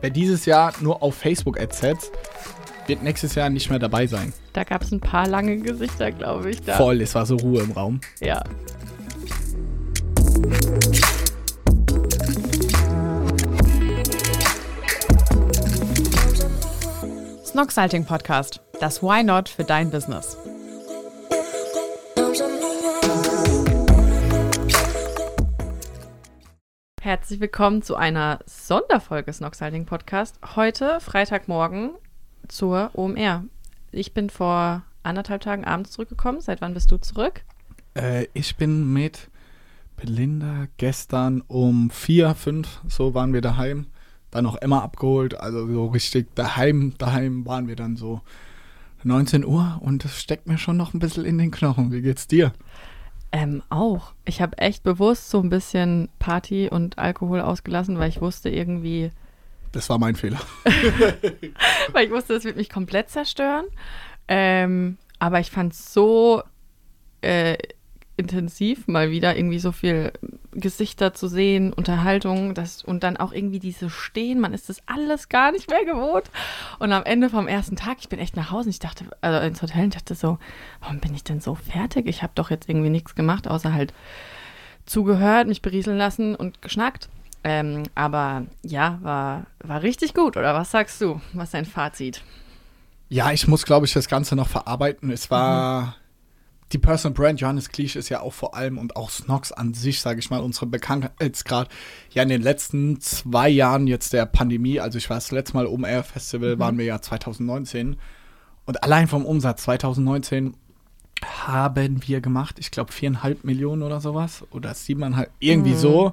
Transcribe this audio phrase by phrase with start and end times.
[0.00, 2.12] wer dieses Jahr nur auf Facebook Ads setzt,
[2.86, 4.32] wird nächstes Jahr nicht mehr dabei sein.
[4.52, 6.62] Da gab es ein paar lange Gesichter, glaube ich.
[6.62, 6.76] Da.
[6.76, 8.00] Voll, es war so Ruhe im Raum.
[8.20, 8.42] Ja.
[17.44, 18.60] Snog Salting Podcast.
[18.80, 20.36] Das Why Not für dein Business.
[27.06, 30.40] Herzlich willkommen zu einer Sonderfolge Snog Salting Podcast.
[30.56, 31.92] Heute, Freitagmorgen,
[32.48, 33.44] zur OMR.
[33.92, 36.40] Ich bin vor anderthalb Tagen abends zurückgekommen.
[36.40, 37.44] Seit wann bist du zurück?
[37.94, 39.30] Äh, ich bin mit
[39.94, 43.86] Belinda gestern um vier, fünf, so waren wir daheim.
[44.32, 48.20] Dann noch Emma abgeholt, also so richtig daheim, daheim waren wir dann so
[49.04, 51.92] 19 Uhr und das steckt mir schon noch ein bisschen in den Knochen.
[51.92, 52.52] Wie geht's dir?
[53.36, 54.14] Ähm, auch.
[54.24, 59.10] Ich habe echt bewusst so ein bisschen Party und Alkohol ausgelassen, weil ich wusste irgendwie,
[59.72, 60.40] Das war mein Fehler.
[61.92, 63.66] weil ich wusste, das wird mich komplett zerstören.
[64.26, 66.42] Ähm, aber ich fand es so
[67.20, 67.58] äh,
[68.16, 70.12] intensiv, mal wieder irgendwie so viel
[70.60, 74.40] Gesichter zu sehen, Unterhaltung das, und dann auch irgendwie diese Stehen.
[74.40, 76.30] Man ist das alles gar nicht mehr gewohnt.
[76.78, 79.46] Und am Ende vom ersten Tag, ich bin echt nach Hause und ich dachte, also
[79.46, 80.38] ins Hotel und dachte so,
[80.80, 82.06] warum bin ich denn so fertig?
[82.06, 83.92] Ich habe doch jetzt irgendwie nichts gemacht, außer halt
[84.86, 87.08] zugehört, mich berieseln lassen und geschnackt.
[87.44, 91.20] Ähm, aber ja, war, war richtig gut, oder was sagst du?
[91.32, 92.22] Was ist dein Fazit?
[93.08, 95.10] Ja, ich muss, glaube ich, das Ganze noch verarbeiten.
[95.10, 95.96] Es war
[96.72, 100.00] die Personal Brand, Johannes Kliesch ist ja auch vor allem und auch Snox an sich,
[100.00, 101.68] sage ich mal, unsere Bekanntheitsgrad.
[102.10, 105.66] Ja, in den letzten zwei Jahren jetzt der Pandemie, also ich war das letzte Mal
[105.66, 107.96] OMR Festival, waren wir ja 2019.
[108.64, 110.54] Und allein vom Umsatz 2019
[111.24, 114.44] haben wir gemacht, ich glaube, viereinhalb Millionen oder sowas.
[114.50, 115.78] Oder siebeneinhalb, irgendwie Mhm.
[115.78, 116.12] so.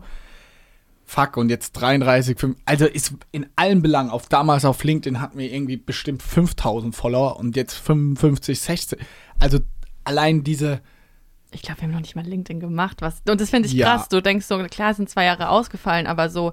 [1.06, 5.38] Fuck, und jetzt 33, 5, also ist in allen Belangen, auf damals auf LinkedIn hatten
[5.38, 9.00] wir irgendwie bestimmt 5000 Follower und jetzt 55, 60.
[9.40, 9.60] Also
[10.04, 10.82] allein diese,
[11.52, 13.02] Ich glaube, wir haben noch nicht mal LinkedIn gemacht.
[13.04, 13.86] Was, und das finde ich Ja.
[13.96, 14.10] krass.
[14.10, 16.52] Du denkst so, klar sind zwei Jahre ausgefallen, aber so,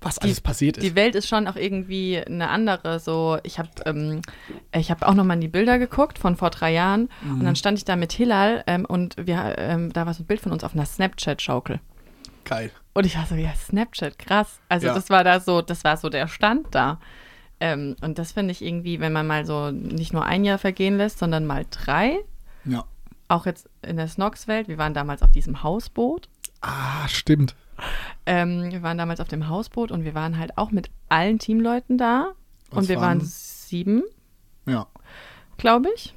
[0.00, 0.84] was Die- alles passiert ist.
[0.84, 2.98] die Welt ist schon auch irgendwie eine andere.
[2.98, 4.22] So, ich habe ähm,
[4.74, 7.76] ich hab auch nochmal in die Bilder geguckt von vor drei Jahren und dann stand
[7.76, 10.64] ich da mit Hilal ähm, und wir, ähm, da war so ein Bild von uns
[10.64, 11.80] auf einer Snapchat-Schaukel.
[12.44, 12.70] Geil.
[12.94, 14.60] Und ich war so, ja, Snapchat, krass.
[14.70, 14.94] Also Ja.
[14.94, 17.00] das war da so, das war so der Stand da.
[17.60, 20.96] Ähm, und das finde ich irgendwie, wenn man mal so nicht nur ein Jahr vergehen
[20.96, 22.18] lässt, sondern mal drei,
[22.64, 22.84] Ja.
[23.28, 26.28] auch jetzt in der Snox-Welt, wir waren damals auf diesem Hausboot.
[26.60, 27.54] Ah, stimmt.
[28.26, 31.98] Ähm, wir waren damals auf dem Hausboot und wir waren halt auch mit allen Teamleuten
[31.98, 32.32] da.
[32.70, 34.02] Was und wir waren- waren sieben,
[34.66, 34.86] Ja.
[35.56, 36.14] glaube ich.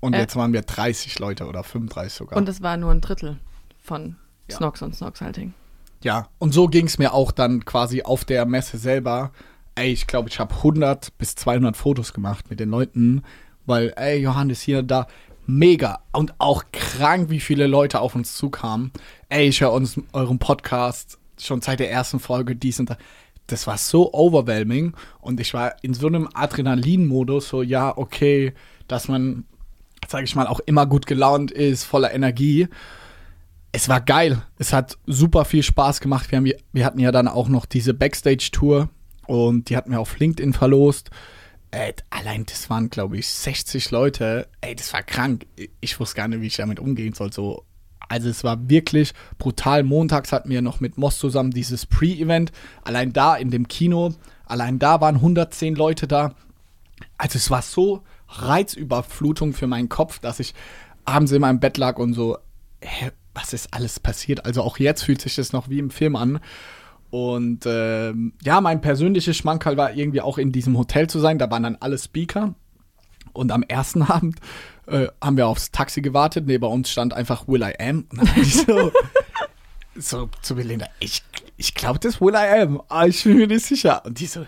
[0.00, 0.18] Und Äh.
[0.18, 2.36] jetzt waren wir 30 Leute oder 35 sogar.
[2.38, 3.38] Und es war nur ein Drittel
[3.82, 4.16] von
[4.50, 4.56] Ja.
[4.56, 5.54] Snox und Snox-Halting.
[6.02, 9.32] ja, und so ging es mir auch dann quasi auf der Messe selber.
[9.74, 13.22] Ey, ich glaube, ich habe 100 bis 200 Fotos gemacht mit den Leuten,
[13.66, 15.06] weil, ey, Johannes hier, da,
[15.48, 16.00] mega.
[16.12, 18.92] Und auch krank, wie viele Leute auf uns zukamen.
[19.28, 22.98] Ey, ich höre uns euren Podcast schon seit der ersten Folge, dies und das.
[23.46, 24.92] Das war so overwhelming
[25.22, 28.52] und ich war in so einem Adrenalin-Modus, so, ja, okay,
[28.88, 29.46] dass man,
[30.06, 32.68] sage ich mal, auch immer gut gelaunt ist, voller Energie
[33.72, 34.42] es war geil.
[34.58, 36.30] Es hat super viel Spaß gemacht.
[36.30, 38.88] Wir, haben, wir hatten ja dann auch noch diese Backstage-Tour
[39.26, 41.10] und die hatten wir auf LinkedIn verlost.
[41.70, 44.48] Äh, allein das waren, glaube ich, 60 Leute.
[44.60, 45.46] Ey, das war krank.
[45.80, 47.32] Ich wusste gar nicht, wie ich damit umgehen soll.
[47.32, 47.64] So.
[48.08, 49.82] Also es war wirklich brutal.
[49.82, 52.52] Montags hatten wir noch mit Moss zusammen dieses Pre-Event.
[52.82, 54.14] Allein da in dem Kino,
[54.46, 56.34] allein da waren 110 Leute da.
[57.18, 60.54] Also es war so Reizüberflutung für meinen Kopf, dass ich
[61.04, 62.38] abends in meinem Bett lag und so,
[62.80, 64.44] hä, was ist alles passiert?
[64.46, 66.40] Also auch jetzt fühlt sich das noch wie im Film an.
[67.10, 71.38] Und ähm, ja, mein persönliches Schmankerl war irgendwie auch in diesem Hotel zu sein.
[71.38, 72.54] Da waren dann alle Speaker.
[73.32, 74.36] Und am ersten Abend
[74.86, 76.46] äh, haben wir aufs Taxi gewartet.
[76.46, 78.06] Neben uns stand einfach Will I Am.
[78.10, 78.92] Und dann ich so,
[79.96, 81.22] so zu Belinda, ich,
[81.56, 82.82] ich glaube, das ist Will I Am.
[82.88, 84.04] Aber ich bin mir nicht sicher.
[84.04, 84.44] Und die so,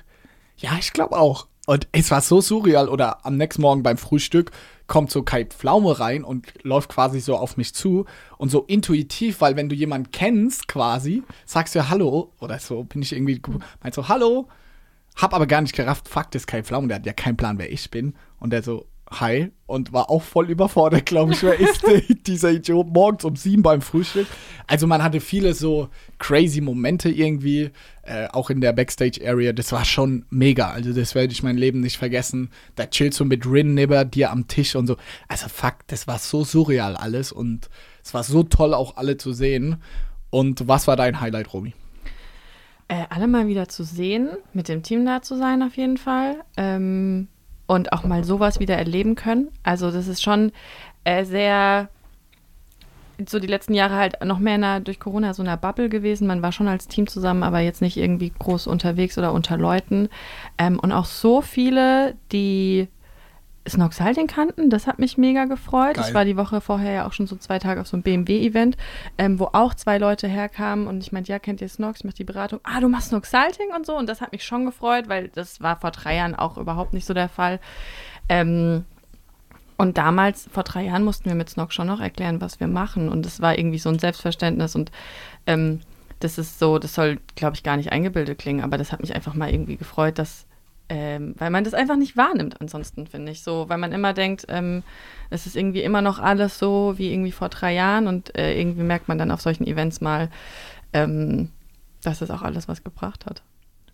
[0.59, 1.47] ja, ich glaube auch.
[1.67, 2.89] Und es war so surreal.
[2.89, 4.51] Oder am nächsten Morgen beim Frühstück
[4.91, 8.07] kommt so Kai Pflaume rein und läuft quasi so auf mich zu.
[8.39, 12.33] Und so intuitiv, weil wenn du jemanden kennst quasi, sagst du ja Hallo.
[12.41, 13.41] Oder so bin ich irgendwie,
[13.83, 14.49] meinst so Hallo.
[15.15, 16.89] Hab aber gar nicht gerafft, fuck, das ist Kai Pflaume.
[16.89, 18.15] Der hat ja keinen Plan, wer ich bin.
[18.41, 19.51] Und der so, hi.
[19.67, 21.43] Und war auch voll überfordert, glaube ich.
[21.43, 21.83] Wer ist
[22.27, 24.27] dieser Idiot morgens um sieben beim Frühstück?
[24.67, 27.71] Also man hatte viele so crazy Momente irgendwie,
[28.03, 29.53] äh, auch in der Backstage-Area.
[29.53, 30.71] Das war schon mega.
[30.71, 32.51] Also das werde ich mein Leben nicht vergessen.
[32.75, 34.97] Da chillst du mit Rin neben dir am Tisch und so.
[35.29, 37.33] Also fuck, das war so surreal alles.
[37.33, 37.71] Und
[38.05, 39.77] es war so toll, auch alle zu sehen.
[40.31, 41.75] Und was war dein Highlight, Romy?
[42.89, 46.43] Äh, alle mal wieder zu sehen, mit dem Team da zu sein auf jeden Fall.
[46.57, 47.29] Ähm,
[47.71, 49.49] und auch mal sowas wieder erleben können.
[49.63, 50.51] Also das ist schon
[51.05, 51.89] äh, sehr
[53.29, 56.27] so die letzten Jahre halt noch mehr in einer, durch Corona so einer Bubble gewesen.
[56.27, 60.09] Man war schon als Team zusammen, aber jetzt nicht irgendwie groß unterwegs oder unter Leuten.
[60.59, 62.89] Ähm, und auch so viele, die
[63.71, 65.95] Snox Halting kannten, das hat mich mega gefreut.
[65.95, 66.05] Geil.
[66.07, 68.77] Ich war die Woche vorher ja auch schon so zwei Tage auf so einem BMW-Event,
[69.19, 72.01] ähm, wo auch zwei Leute herkamen und ich meinte, ja, kennt ihr Snox?
[72.01, 72.61] Ich mache die Beratung.
[72.63, 73.97] Ah, du machst Snox Halting und so.
[73.97, 77.07] Und das hat mich schon gefreut, weil das war vor drei Jahren auch überhaupt nicht
[77.07, 77.61] so der Fall.
[78.29, 78.85] Ähm,
[79.77, 83.09] und damals, vor drei Jahren, mussten wir mit Snog schon noch erklären, was wir machen.
[83.09, 84.77] Und es war irgendwie so ein Selbstverständnis.
[84.77, 84.91] Und
[85.47, 85.81] ähm,
[86.21, 89.15] das ist so, das soll, glaube ich, gar nicht eingebildet klingen, aber das hat mich
[89.15, 90.47] einfach mal irgendwie gefreut, dass,
[90.91, 93.43] ähm, weil man das einfach nicht wahrnimmt ansonsten, finde ich.
[93.43, 94.83] So, weil man immer denkt, ähm,
[95.31, 98.83] es ist irgendwie immer noch alles so wie irgendwie vor drei Jahren und äh, irgendwie
[98.83, 100.29] merkt man dann auf solchen Events mal,
[100.93, 101.51] ähm,
[102.03, 103.43] dass es auch alles was gebracht hat.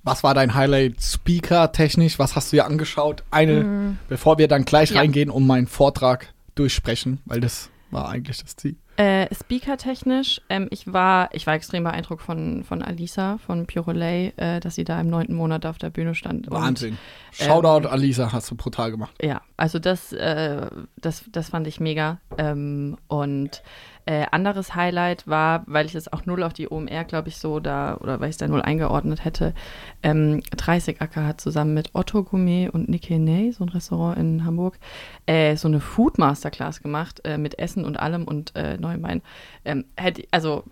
[0.05, 2.19] Was war dein Highlight Speaker-technisch?
[2.19, 3.25] Was hast du dir angeschaut?
[3.31, 5.01] Eine, bevor wir dann gleich Ja.
[5.01, 8.77] reingehen und meinen Vortrag durchsprechen, weil das war eigentlich das Ziel.
[8.97, 14.33] Äh, Speaker-technisch, ähm, ich war, ich war extrem beeindruckt von, von Alisa, von Pure Relay,
[14.37, 16.49] äh, dass sie da im neunten Monat auf der Bühne stand.
[16.49, 16.99] Und, Wahnsinn.
[17.39, 19.15] ähm, Shoutout, Alisa, hast du brutal gemacht.
[19.21, 20.67] Ja, also das, äh,
[20.97, 22.21] das, das fand ich mega.
[22.39, 23.63] Ähm, und
[24.07, 27.61] äh, anderes Highlight war, weil ich es auch null auf die OMR, glaube ich, so
[27.61, 29.53] da, oder weil ich es da null eingeordnet hätte,
[30.03, 34.45] ähm, 30 Acker hat zusammen mit Otto Gourmet und Nikkei Ney, so ein Restaurant in
[34.45, 34.79] Hamburg,
[35.27, 39.23] äh, so eine Food Masterclass gemacht äh, mit Essen und allem und äh, neuem Wein.
[39.65, 40.65] Ähm, hätte, also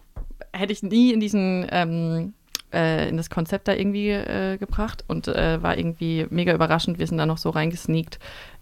[0.52, 2.34] hätte ich nie in diesen ähm,
[2.72, 6.98] äh, in das Konzept da irgendwie äh, gebracht und äh, war irgendwie mega überraschend.
[6.98, 8.18] Wir sind da noch so reingesneakt.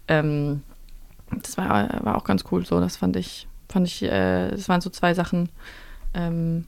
[0.07, 0.61] Ähm,
[1.41, 2.79] das war, war auch ganz cool so.
[2.79, 5.49] Das fand ich, fand ich, äh, das waren so zwei Sachen,
[6.13, 6.65] ähm,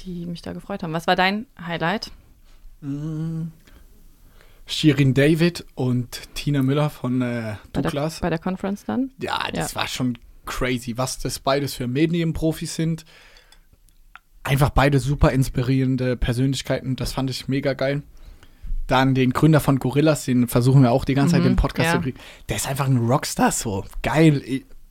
[0.00, 0.92] die mich da gefreut haben.
[0.92, 2.10] Was war dein Highlight?
[4.66, 8.20] Shirin David und Tina Müller von äh, Bei der, Douglas.
[8.20, 9.10] bei der Conference dann?
[9.20, 9.80] Ja, das Ja.
[9.80, 13.04] war schon crazy, was das beides für Medienprofis sind.
[14.44, 18.02] Einfach beide super inspirierende Persönlichkeiten, das fand ich mega geil.
[18.88, 21.86] Dann den Gründer von Gorillas, den versuchen wir auch die ganze Zeit Mhm, im Podcast
[21.86, 21.94] ja.
[21.94, 22.18] zu kriegen.
[22.48, 24.42] Der ist einfach ein Rockstar, so geil.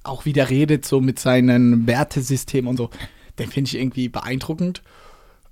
[0.04, 2.90] Auch wie der redet, so mit seinem Wertesystem und so.
[3.40, 4.82] Den finde ich irgendwie beeindruckend.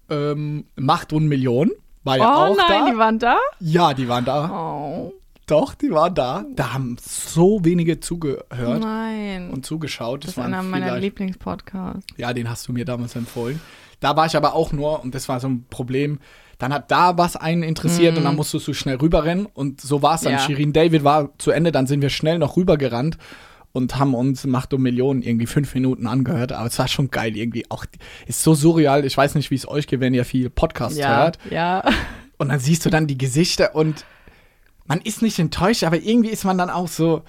[0.09, 1.71] Ähm, Macht und Millionen
[2.03, 2.91] war ja oh auch nein, da.
[2.91, 3.37] die waren da?
[3.59, 4.49] ja, die waren da.
[4.51, 5.13] Oh
[5.45, 6.45] Doch, die waren da.
[6.55, 9.51] Da haben so wenige zugehört nein.
[9.51, 10.23] und zugeschaut.
[10.23, 12.05] das ist waren einer meiner Lieblingspodcasts.
[12.17, 13.61] Ja, den hast du mir damals empfohlen.
[13.99, 16.19] Da war ich aber auch nur, und das war so ein Problem,
[16.57, 19.45] dann hat da was einen interessiert und dann musstest du schnell rüberrennen.
[19.45, 20.33] Und so war es dann.
[20.33, 20.39] Ja.
[20.39, 23.17] Shirin David war zu Ende, dann sind wir schnell noch rübergerannt
[23.71, 26.51] und haben uns Macht um Millionen irgendwie fünf Minuten angehört.
[26.51, 27.65] Aber es war schon geil irgendwie.
[27.69, 27.85] Auch
[28.27, 29.05] ist so surreal.
[29.05, 31.39] Ich weiß nicht, wie es euch geht, wenn ihr viel Podcast Ja, hört.
[31.51, 31.83] ja.
[32.37, 34.05] Und dann siehst du dann die Gesichter und
[34.85, 37.23] man ist nicht enttäuscht, aber irgendwie ist man dann auch so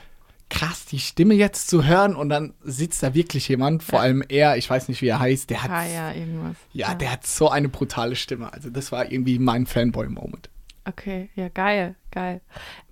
[0.49, 4.05] krass, die Stimme jetzt zu hören und dann sitzt da wirklich jemand, vor Ja.
[4.05, 6.57] allem er, ich weiß nicht, wie er heißt, der hat, Kaya irgendwas.
[6.73, 8.53] ja, der hat so eine brutale Stimme.
[8.53, 10.49] Also das war irgendwie mein Fanboy-Moment.
[10.87, 12.41] Okay, ja, geil, geil.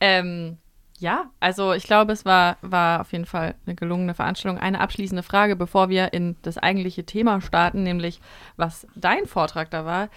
[0.01, 0.59] Ähm,
[0.99, 4.61] ja, also ich glaube, es war, war auf jeden Fall eine gelungene Veranstaltung.
[4.61, 8.21] Eine abschließende Frage, bevor wir in das eigentliche Thema starten, nämlich
[8.57, 10.09] was dein Vortrag da war.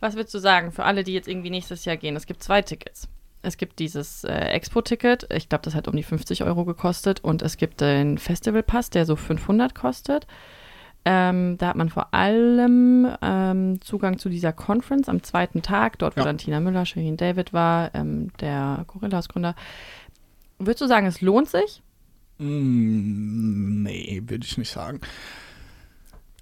[0.00, 2.16] Was würdest du sagen für alle, die jetzt irgendwie nächstes Jahr gehen?
[2.16, 3.08] Es gibt zwei Tickets.
[3.42, 7.40] Es gibt dieses äh, Expo-Ticket, ich glaube, das hat um die 50 Euro gekostet und
[7.40, 10.26] es gibt den Festivalpass, der so 500 kostet.
[11.06, 16.16] Ähm, da hat man vor allem ähm, Zugang zu dieser Conference am zweiten Tag, dort
[16.16, 16.26] wo Ja.
[16.26, 19.54] dann Tina Müller, Shirin David war, ähm, der Gorillas-Gründer.
[20.60, 21.82] Würdest du sagen, es lohnt sich?
[22.38, 25.00] Mm, nee, würde ich nicht sagen.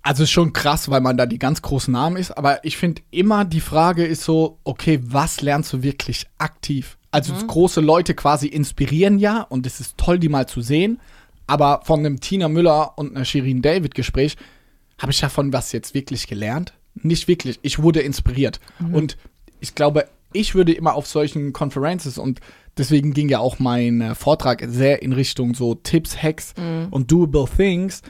[0.02, 3.02] Also ist schon krass, weil man da die ganz großen Namen ist, aber ich finde
[3.10, 6.98] immer die Frage ist so, okay, was lernst du wirklich aktiv?
[7.10, 11.00] Also große Leute quasi inspirieren ja und es ist toll, die mal zu sehen,
[11.46, 14.36] aber von einem Tina Müller und einer Shirin David Gespräch
[14.98, 16.74] habe ich davon was jetzt wirklich gelernt?
[16.94, 17.58] Nicht wirklich.
[17.62, 18.60] Ich wurde inspiriert
[18.92, 19.16] und
[19.60, 22.40] ich glaube, ich würde immer auf solchen Conferences und
[22.78, 26.54] deswegen ging ja auch mein äh, Vortrag sehr in Richtung so Tipps, Hacks
[26.90, 28.02] und Doable Things.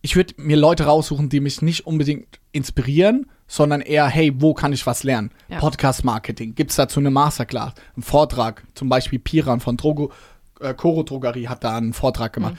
[0.00, 4.72] Ich würde mir Leute raussuchen, die mich nicht unbedingt inspirieren, sondern eher, hey, wo kann
[4.72, 5.30] ich was lernen?
[5.48, 5.58] Ja.
[5.58, 6.54] Podcast-Marketing.
[6.54, 8.62] Gibt es dazu eine Masterclass, einen Vortrag?
[8.74, 10.12] Zum Beispiel Piran von Drogo,
[10.60, 12.56] äh, Coro Drogerie hat da einen Vortrag gemacht.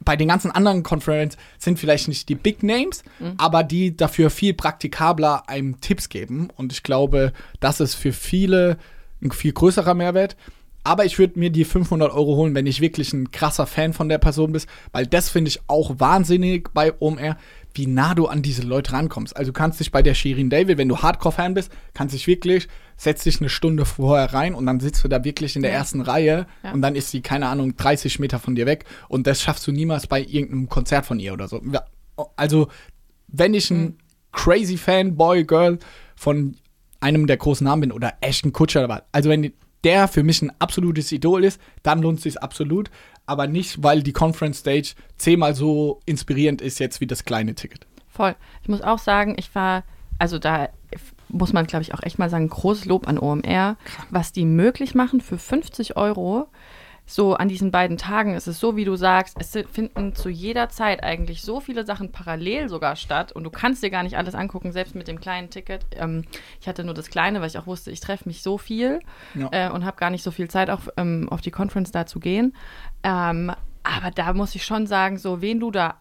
[0.00, 3.02] Bei den ganzen anderen Conferences sind vielleicht nicht die Big Names,
[3.36, 6.48] aber die dafür viel praktikabler einem Tipps geben.
[6.56, 8.78] Und ich glaube, das ist für viele
[9.22, 10.36] ein viel größerer Mehrwert.
[10.84, 14.08] Aber ich würde mir die 500 Euro holen, wenn ich wirklich ein krasser Fan von
[14.08, 17.36] der Person bist, weil das finde ich auch wahnsinnig bei OMR.
[17.74, 19.36] wie nah du an diese Leute rankommst.
[19.36, 22.66] Also du kannst dich bei der Shirin David, wenn du Hardcore-Fan bist, kannst dich wirklich,
[22.96, 26.00] setz dich eine Stunde vorher rein und dann sitzt du da wirklich in der ersten
[26.00, 26.72] Reihe Ja.
[26.72, 29.70] und dann ist sie, keine Ahnung, 30 Meter von dir weg und das schaffst du
[29.72, 31.60] niemals bei irgendeinem Konzert von ihr oder so.
[32.34, 32.68] Also,
[33.28, 33.96] wenn ich ein Mhm.
[34.32, 35.78] crazy Fanboy, Girl
[36.16, 36.56] von
[37.00, 39.52] einem der großen Namen bin oder Ashton Kutscher oder was, also wenn
[39.84, 42.90] der für mich ein absolutes Idol ist, dann lohnt es sich absolut,
[43.26, 47.86] aber nicht, weil die Conference Stage zehnmal so inspirierend ist jetzt wie das kleine Ticket.
[48.08, 48.34] Voll.
[48.62, 49.84] Ich muss auch sagen, ich war,
[50.18, 50.68] also da
[51.28, 53.76] muss man, glaube ich, auch echt mal sagen, großes Lob an OMR,
[54.10, 56.48] was die möglich machen für 50 Euro.
[57.10, 60.68] So an diesen beiden Tagen ist es so, wie du sagst, es finden zu jeder
[60.68, 64.34] Zeit eigentlich so viele Sachen parallel sogar statt und du kannst dir gar nicht alles
[64.34, 65.86] angucken, selbst mit dem kleinen Ticket.
[65.96, 66.24] Ähm,
[66.60, 69.00] ich hatte nur das kleine, weil ich auch wusste, ich treffe mich so viel
[69.34, 69.48] Ja.
[69.52, 72.20] äh, und habe gar nicht so viel Zeit, auch ähm, auf die Conference da zu
[72.20, 72.54] gehen.
[73.02, 73.52] Ähm,
[73.84, 75.94] aber da muss ich schon sagen, so wen du da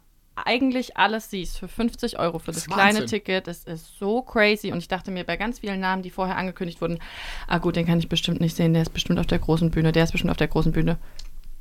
[0.45, 3.07] eigentlich alles siehst für 50 Euro für Das das, kleine Wahnsinn.
[3.07, 4.71] Ticket, das ist so crazy.
[4.71, 6.99] Und ich dachte mir bei ganz vielen Namen, die vorher angekündigt wurden,
[7.47, 9.91] ah gut, den kann ich bestimmt nicht sehen, der ist bestimmt auf der großen Bühne,
[9.91, 10.97] der ist bestimmt auf der großen Bühne.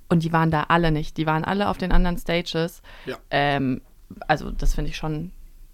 [0.09, 1.17] Und die waren da alle nicht.
[1.17, 2.81] Die waren alle auf den anderen Stages.
[3.07, 3.17] Ja.
[3.31, 3.81] Ähm,
[4.29, 5.33] also das finde ich schon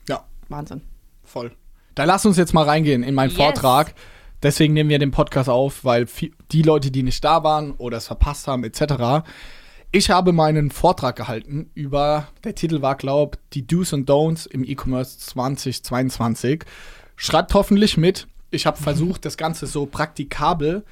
[0.09, 0.81] Ja, Wahnsinn.
[1.23, 1.53] voll.
[1.95, 3.37] Da lass uns jetzt mal reingehen in meinen Yes.
[3.37, 3.95] Vortrag.
[4.43, 6.07] Deswegen nehmen wir den Podcast auf, weil
[6.51, 9.25] die Leute, die nicht da waren oder es verpasst haben, etc.
[9.95, 14.49] Ich habe meinen Vortrag gehalten über, der Titel war, glaube ich, die Do's und Don'ts
[14.49, 16.65] im E-Commerce 2022.
[17.15, 18.27] Schreibt hoffentlich mit.
[18.51, 20.83] Ich habe versucht, das Ganze so praktikabel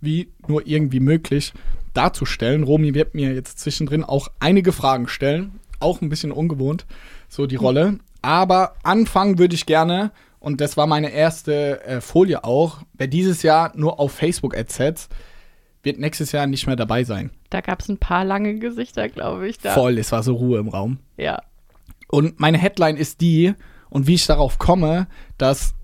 [0.00, 1.52] wie nur irgendwie möglich
[1.94, 2.62] darzustellen.
[2.62, 5.58] Romy wird mir jetzt zwischendrin auch einige Fragen stellen.
[5.80, 6.86] Auch ein bisschen ungewohnt,
[7.28, 7.98] so die Rolle.
[8.22, 13.42] Aber anfangen würde ich gerne, und das war meine erste äh, Folie auch, wer dieses
[13.42, 15.12] Jahr nur auf Facebook-Ads setzt,
[15.82, 17.30] wird nächstes Jahr nicht mehr dabei sein.
[17.54, 19.58] Da gab es ein paar lange Gesichter, glaube ich.
[19.58, 19.74] Da.
[19.74, 20.98] Voll, es war so Ruhe im Raum.
[21.16, 21.40] Ja.
[22.08, 23.54] Und meine Headline ist die,
[23.90, 25.06] und wie ich darauf komme,
[25.38, 25.76] dass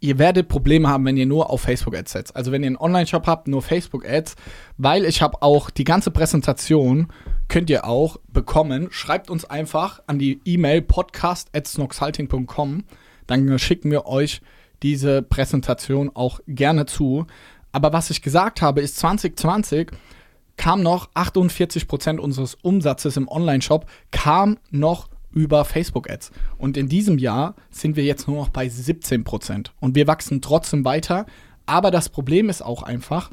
[0.00, 2.34] ihr werdet Probleme haben, wenn ihr nur auf Facebook-Ads setzt.
[2.34, 4.36] Also wenn ihr einen Online-Shop habt, nur Facebook-Ads,
[4.78, 7.08] weil ich habe auch die ganze Präsentation,
[7.48, 8.88] könnt ihr auch bekommen.
[8.90, 12.84] Schreibt uns einfach an die E-Mail podcast.snoxhalting.com,
[13.26, 14.40] dann schicken wir euch
[14.82, 17.26] diese Präsentation auch gerne zu.
[17.72, 19.92] Aber was ich gesagt habe, ist 2020
[20.58, 26.32] kam noch 48% unseres Umsatzes im Online-Shop kam noch über Facebook-Ads.
[26.58, 29.70] Und in diesem Jahr sind wir jetzt nur noch bei 17%.
[29.80, 31.26] Und wir wachsen trotzdem weiter.
[31.64, 33.30] Aber das Problem ist auch einfach,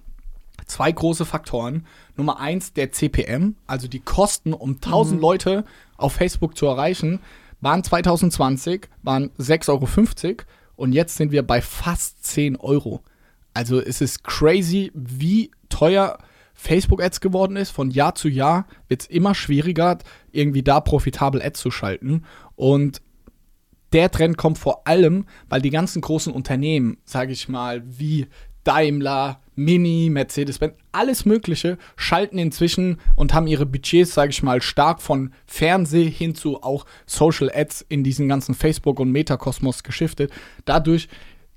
[0.65, 1.85] zwei große Faktoren.
[2.15, 5.65] Nummer eins, der CPM, also die Kosten, um 1000 Leute
[5.97, 7.19] auf Facebook zu erreichen,
[7.61, 10.37] waren 2020, waren 6,50 Euro
[10.75, 13.01] und jetzt sind wir bei fast 10 Euro.
[13.53, 16.17] Also es ist crazy, wie teuer
[16.55, 17.69] Facebook-Ads geworden ist.
[17.69, 19.99] Von Jahr zu Jahr wird es immer schwieriger,
[20.31, 22.23] irgendwie da profitabel Ads zu schalten.
[22.55, 23.01] Und
[23.93, 28.27] der Trend kommt vor allem, weil die ganzen großen Unternehmen, sage ich mal, wie
[28.63, 35.01] Daimler, Mini, Mercedes-Benz, alles Mögliche, schalten inzwischen und haben ihre Budgets, sage ich mal, stark
[35.01, 40.31] von Fernseh hin zu auch Social Ads in diesen ganzen Facebook- und Metakosmos geschiftet.
[40.65, 41.07] Dadurch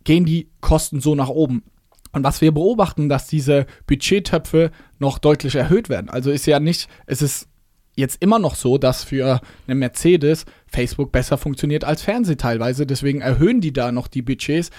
[0.05, 1.65] gehen die Kosten so nach oben.
[2.13, 6.09] Und was wir beobachten, dass diese Budgettöpfe noch deutlich erhöht werden.
[6.09, 7.49] Also ist ja nicht, es ist
[7.97, 12.87] jetzt immer noch so, dass für eine Mercedes Facebook besser funktioniert als Fernseh teilweise.
[12.87, 14.71] Deswegen erhöhen die da noch die Budgets.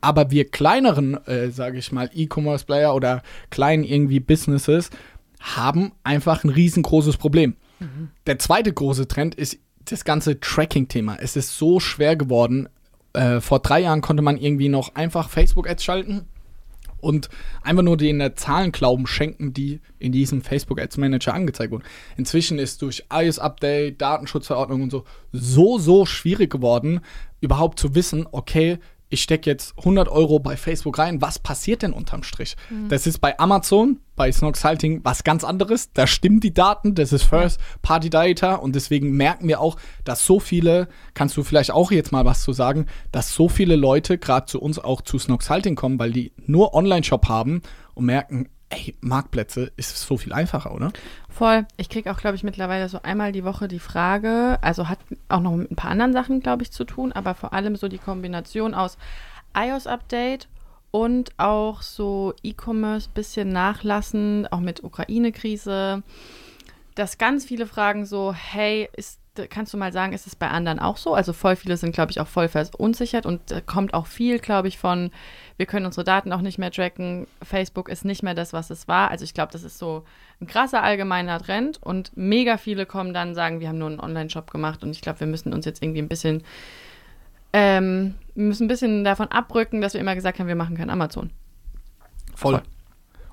[0.00, 4.90] Aber wir kleineren, äh, sage ich mal, E-Commerce-Player oder kleinen irgendwie Businesses
[5.40, 7.56] haben einfach ein riesengroßes Problem.
[8.26, 11.16] Der zweite große Trend ist das ganze Tracking-Thema.
[11.20, 12.68] Es ist so schwer geworden.
[13.12, 16.26] Äh, vor drei Jahren konnte man irgendwie noch einfach Facebook-Ads schalten
[17.00, 17.28] und
[17.62, 21.84] einfach nur den Zahlen Glauben schenken, die in diesem Facebook Ads Manager angezeigt wurden.
[22.16, 27.00] Inzwischen ist durch iOS-Update, Datenschutzverordnung und so so, so schwierig geworden,
[27.40, 28.78] überhaupt zu wissen, okay,
[29.10, 32.56] ich stecke jetzt 100 Euro bei Facebook rein, was passiert denn unterm Strich?
[32.88, 35.92] Das ist bei Amazon, bei Snox Halting was ganz anderes.
[35.92, 40.88] Da stimmen die Daten, das ist First-Party-Data und deswegen merken wir auch, dass so viele,
[41.14, 44.60] kannst du vielleicht auch jetzt mal was zu sagen, dass so viele Leute gerade zu
[44.60, 47.62] uns auch zu Snox Halting kommen, weil die nur Online-Shop haben
[47.94, 50.92] und merken, ey, Marktplätze ist so viel einfacher, oder?
[51.28, 51.66] Voll.
[51.76, 54.98] Ich kriege auch, glaube ich, mittlerweile so einmal die Woche die Frage, also hat
[55.28, 57.88] auch noch mit ein paar anderen Sachen, glaube ich, zu tun, aber vor allem so
[57.88, 58.98] die Kombination aus
[59.56, 60.48] iOS-Update
[60.90, 66.02] und auch so E-Commerce bisschen nachlassen, auch mit Ukraine-Krise,
[66.94, 70.78] dass ganz viele fragen so, hey, ist kannst du mal sagen, ist es bei anderen
[70.78, 71.14] auch so?
[71.14, 74.68] Also voll viele sind, glaube ich, auch voll verunsichert und äh, kommt auch viel, glaube
[74.68, 75.10] ich, von,
[75.56, 78.88] wir können unsere Daten auch nicht mehr tracken, Facebook ist nicht mehr das, was es
[78.88, 79.10] war.
[79.10, 80.04] Also ich glaube, das ist so
[80.40, 84.50] ein krasser allgemeiner Trend und mega viele kommen dann sagen, wir haben nur einen Online-Shop
[84.50, 86.42] gemacht und ich glaube, wir müssen uns jetzt irgendwie ein bisschen,
[87.52, 91.30] ähm, müssen ein bisschen davon abrücken, dass wir immer gesagt haben, wir machen kein Amazon.
[92.34, 92.54] Voll.
[92.54, 92.62] Voll.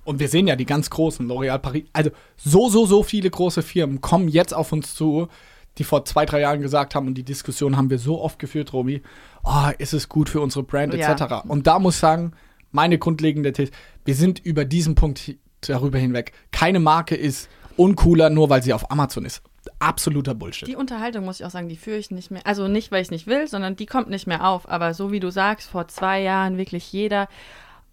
[0.06, 3.64] Und wir sehen ja die ganz großen, L'Oréal Paris, also so, so, so viele große
[3.64, 5.28] Firmen kommen jetzt auf uns zu,
[5.77, 8.74] die vor zwei, drei Jahren gesagt haben, und die Diskussion haben wir so oft geführt,
[8.74, 9.01] Romy,
[9.44, 11.22] oh, ist es gut für unsere Brand, etc.
[11.29, 11.44] Ja.
[11.48, 12.32] Und da muss ich sagen,
[12.72, 13.72] meine grundlegende These,
[14.03, 16.34] wir sind über diesen Punkt darüber hinweg.
[16.51, 19.41] Keine Marke ist uncooler, nur weil sie auf Amazon ist.
[19.79, 20.67] Absoluter Bullshit.
[20.67, 22.46] Die Unterhaltung, muss ich auch sagen, die führe ich nicht mehr.
[22.46, 24.70] Also nicht, weil ich es nicht will, sondern die kommt nicht mehr auf.
[24.70, 27.27] Aber so wie du sagst, vor zwei Jahren wirklich jeder,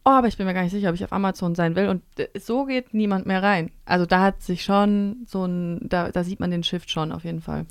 [0.05, 1.89] oh, aber ich bin mir gar nicht sicher, ob ich auf Amazon sein will.
[1.89, 2.03] Und
[2.39, 3.71] so geht niemand mehr rein.
[3.85, 7.25] Also da hat sich schon so ein, da, da sieht man den Shift schon auf
[7.25, 7.67] jeden Fall.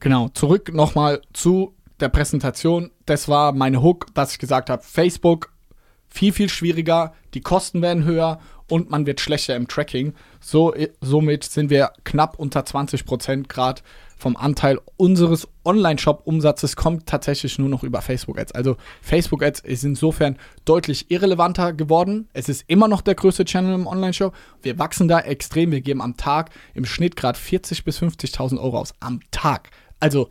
[0.00, 2.90] Genau, zurück nochmal zu der Präsentation.
[3.06, 5.52] Das war meine Hook, dass ich gesagt habe, Facebook
[6.08, 10.12] viel, viel schwieriger, die Kosten werden höher und man wird schlechter im Tracking.
[10.40, 13.82] So, somit sind wir knapp unter 20 Prozent Grad
[14.22, 18.52] vom Anteil unseres Online-Shop-Umsatzes kommt tatsächlich nur noch über Facebook-Ads.
[18.52, 22.28] Also Facebook-Ads ist insofern deutlich irrelevanter geworden.
[22.32, 24.34] Es ist immer noch der größte Channel im Online-Shop.
[24.62, 25.72] Wir wachsen da extrem.
[25.72, 28.94] Wir geben am Tag im Schnitt gerade 40.000 bis 50.000 Euro aus.
[29.00, 29.70] Am Tag.
[29.98, 30.28] Also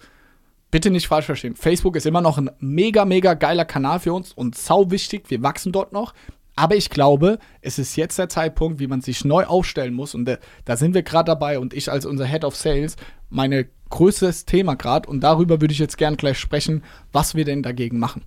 [0.72, 1.56] bitte nicht falsch verstehen.
[1.56, 5.30] Facebook ist immer noch ein mega, mega geiler Kanal für uns und sau wichtig.
[5.30, 6.14] Wir wachsen dort noch.
[6.56, 10.14] Aber ich glaube, es ist jetzt der Zeitpunkt, wie man sich neu aufstellen muss.
[10.14, 11.60] Und da, da sind wir gerade dabei.
[11.60, 12.98] Und ich als unser Head of Sales,
[13.32, 15.10] meine größtes Thema gerade.
[15.10, 18.24] Und darüber würde ich jetzt gern gleich sprechen, was wir denn dagegen machen.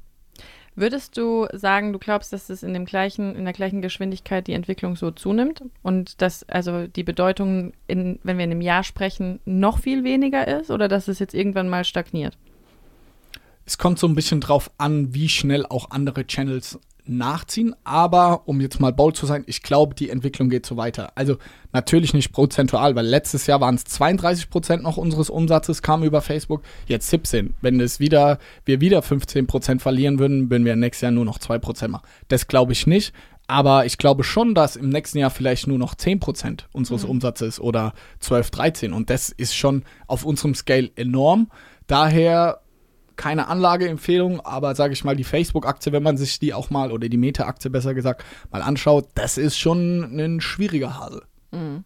[0.76, 4.54] Würdest du sagen, du glaubst, dass es in dem gleichen, in der gleichen Geschwindigkeit die
[4.54, 9.38] Entwicklung so zunimmt und dass also die Bedeutung, in, wenn wir in einem Jahr sprechen,
[9.44, 12.36] noch viel weniger ist oder dass es jetzt irgendwann mal stagniert?
[13.66, 17.74] Es kommt so ein bisschen drauf an, wie schnell auch andere Channels nachziehen.
[17.84, 21.12] Aber um jetzt mal bold zu sein, ich glaube, die Entwicklung geht so weiter.
[21.14, 21.36] Also
[21.72, 26.20] natürlich nicht prozentual, weil letztes Jahr waren es 32 Prozent noch unseres Umsatzes kamen über
[26.20, 27.54] Facebook, jetzt 17.
[27.60, 31.38] Wenn es wieder, wir wieder 15 Prozent verlieren würden, würden wir nächstes Jahr nur noch
[31.38, 32.06] 2 Prozent machen.
[32.28, 33.12] Das glaube ich nicht.
[33.46, 37.10] Aber ich glaube schon, dass im nächsten Jahr vielleicht nur noch 10% unseres mhm.
[37.10, 38.92] Umsatzes oder 12, 13.
[38.94, 41.50] Und das ist schon auf unserem Scale enorm.
[41.86, 42.60] Daher
[43.16, 47.08] keine Anlageempfehlung, aber sage ich mal, die Facebook-Aktie, wenn man sich die auch mal, oder
[47.08, 51.22] die Meta-Aktie besser gesagt, mal anschaut, das ist schon ein schwieriger Hase.
[51.52, 51.84] Mhm.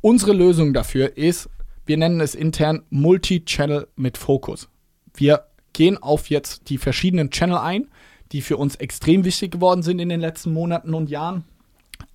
[0.00, 1.48] Unsere Lösung dafür ist,
[1.86, 4.68] wir nennen es intern Multi-Channel mit Fokus.
[5.14, 7.88] Wir gehen auf jetzt die verschiedenen Channel ein,
[8.32, 11.44] die für uns extrem wichtig geworden sind in den letzten Monaten und Jahren.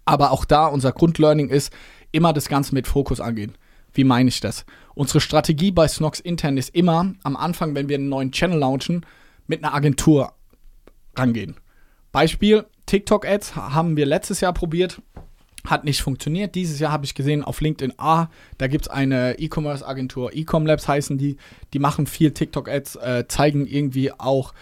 [0.06, 1.74] Aber auch da unser Grundlearning ist,
[2.12, 3.58] immer das Ganze mit Fokus angehen.
[3.94, 4.66] Wie meine ich das?
[4.96, 9.06] Unsere Strategie bei Snox intern ist immer, am Anfang, wenn wir einen neuen Channel launchen,
[9.48, 10.34] mit einer Agentur
[11.16, 11.56] rangehen.
[12.12, 15.02] Beispiel, TikTok-Ads haben wir letztes Jahr probiert,
[15.66, 16.56] hat nicht funktioniert.
[16.56, 18.28] Dieses Jahr habe ich gesehen auf LinkedIn, ah,
[18.58, 21.38] da gibt es eine E-Commerce-Agentur, Ecom Labs heißen die,
[21.74, 24.54] die machen viel TikTok-Ads, äh, zeigen irgendwie auch,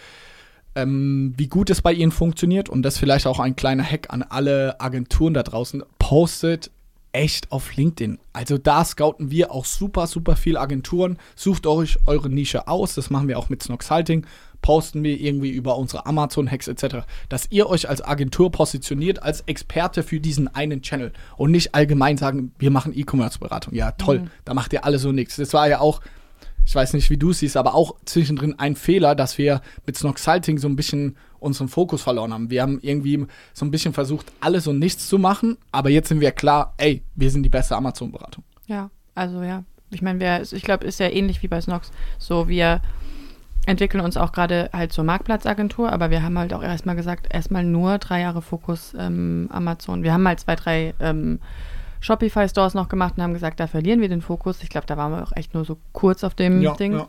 [0.74, 4.22] ähm, wie gut es bei ihnen funktioniert und das vielleicht auch ein kleiner Hack an
[4.22, 5.82] alle Agenturen da draußen.
[5.98, 6.70] Postet
[7.12, 8.18] echt auf LinkedIn.
[8.32, 11.18] Also da scouten wir auch super, super viele Agenturen.
[11.36, 12.94] Sucht euch eure Nische aus.
[12.94, 14.26] Das machen wir auch mit Snoxhalting.
[14.62, 16.98] Posten wir irgendwie über unsere Amazon-Hacks etc.,
[17.28, 22.16] dass ihr euch als Agentur positioniert, als Experte für diesen einen Channel und nicht allgemein
[22.16, 23.74] sagen, wir machen E-Commerce-Beratung.
[23.74, 24.30] Ja, toll, mhm.
[24.44, 25.36] da macht ihr alle so nichts.
[25.36, 26.00] Das war ja auch
[26.64, 30.58] ich weiß nicht, wie du siehst, aber auch zwischendrin ein Fehler, dass wir mit Snoxalting
[30.58, 32.50] so ein bisschen unseren Fokus verloren haben.
[32.50, 36.20] Wir haben irgendwie so ein bisschen versucht, alles und nichts zu machen, aber jetzt sind
[36.20, 38.44] wir klar, ey, wir sind die beste Amazon-Beratung.
[38.66, 39.64] Ja, also ja.
[39.90, 41.90] Ich meine, ich glaube, ist ja ähnlich wie bei Snox.
[42.18, 42.80] So, wir
[43.66, 47.64] entwickeln uns auch gerade halt zur Marktplatzagentur, aber wir haben halt auch erstmal gesagt, erstmal
[47.64, 50.02] nur drei Jahre Fokus ähm, Amazon.
[50.02, 51.40] Wir haben halt zwei, drei ähm,
[52.00, 54.62] Shopify-Stores noch gemacht und haben gesagt, da verlieren wir den Fokus.
[54.62, 56.94] Ich glaube, da waren wir auch echt nur so kurz auf dem ja, Ding.
[56.94, 57.06] Ja.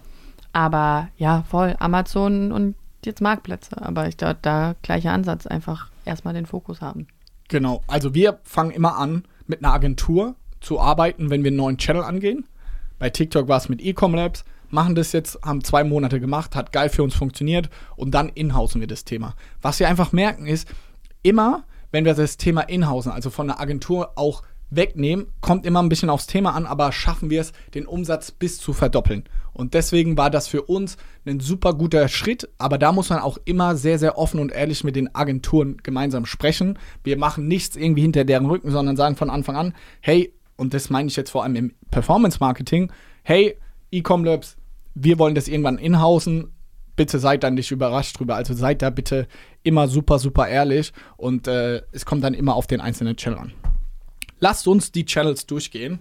[0.51, 3.81] Aber ja, voll Amazon und jetzt Marktplätze.
[3.81, 7.07] Aber ich glaube, da gleicher Ansatz, einfach erstmal den Fokus haben.
[7.47, 11.77] Genau, also wir fangen immer an, mit einer Agentur zu arbeiten, wenn wir einen neuen
[11.77, 12.45] Channel angehen.
[12.99, 16.71] Bei TikTok war es mit Ecom Labs, machen das jetzt, haben zwei Monate gemacht, hat
[16.71, 19.35] geil für uns funktioniert und dann inhausen wir das Thema.
[19.61, 20.67] Was wir einfach merken ist,
[21.21, 24.41] immer wenn wir das Thema inhausen, also von der Agentur auch
[24.75, 28.57] wegnehmen, kommt immer ein bisschen aufs Thema an, aber schaffen wir es, den Umsatz bis
[28.57, 29.23] zu verdoppeln.
[29.53, 33.37] Und deswegen war das für uns ein super guter Schritt, aber da muss man auch
[33.45, 36.79] immer sehr, sehr offen und ehrlich mit den Agenturen gemeinsam sprechen.
[37.03, 40.89] Wir machen nichts irgendwie hinter deren Rücken, sondern sagen von Anfang an, hey, und das
[40.89, 42.91] meine ich jetzt vor allem im Performance Marketing,
[43.23, 43.57] hey,
[43.91, 44.57] Ecom Labs,
[44.95, 46.51] wir wollen das irgendwann inhausen.
[46.95, 48.35] Bitte seid dann nicht überrascht drüber.
[48.35, 49.27] Also seid da bitte
[49.63, 53.62] immer super, super ehrlich und äh, es kommt dann immer auf den einzelnen Channel an.
[54.43, 55.99] Lasst uns die Channels durchgehen.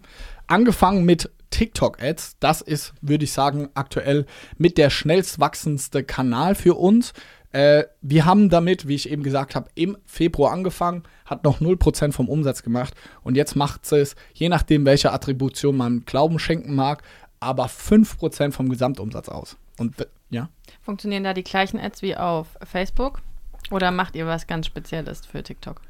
[0.48, 2.38] Angefangen mit TikTok-Ads.
[2.40, 4.26] Das ist, würde ich sagen, aktuell
[4.58, 7.12] mit der schnellst wachsendste Kanal für uns.
[7.52, 12.10] Äh, wir haben damit, wie ich eben gesagt habe, im Februar angefangen, hat noch 0%
[12.10, 17.04] vom Umsatz gemacht und jetzt macht es, je nachdem, welche Attribution man Glauben schenken mag,
[17.38, 19.56] aber 5% vom Gesamtumsatz aus.
[19.78, 20.48] Und ja.
[20.80, 23.22] Funktionieren da die gleichen Ads wie auf Facebook?
[23.70, 25.80] Oder macht ihr was ganz Spezielles für TikTok?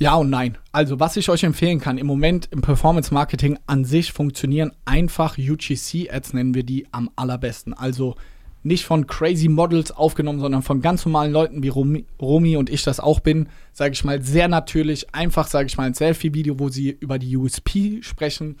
[0.00, 0.56] Ja und nein.
[0.70, 5.36] Also, was ich euch empfehlen kann, im Moment im Performance Marketing an sich funktionieren einfach
[5.38, 7.74] UGC-Ads, nennen wir die am allerbesten.
[7.74, 8.14] Also
[8.62, 12.84] nicht von crazy Models aufgenommen, sondern von ganz normalen Leuten wie Romi, Romy und ich
[12.84, 16.68] das auch bin, sage ich mal, sehr natürlich, einfach, sage ich mal, ein Selfie-Video, wo
[16.68, 18.56] sie über die USP sprechen